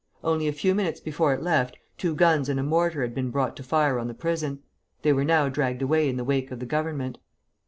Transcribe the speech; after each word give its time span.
Only 0.23 0.47
a 0.47 0.51
few 0.51 0.73
minutes 0.73 0.99
before 0.99 1.31
it 1.31 1.43
left, 1.43 1.77
two 1.99 2.15
guns 2.15 2.49
and 2.49 2.59
a 2.59 2.63
mortar 2.63 3.03
had 3.03 3.13
been 3.13 3.29
brought 3.29 3.55
to 3.57 3.61
fire 3.61 3.99
on 3.99 4.07
the 4.07 4.15
prison; 4.15 4.63
they 5.03 5.13
were 5.13 5.23
now 5.23 5.47
dragged 5.47 5.83
away 5.83 6.09
in 6.09 6.17
the 6.17 6.23
wake 6.23 6.49
of 6.49 6.59
the 6.59 6.65
Government. 6.65 7.19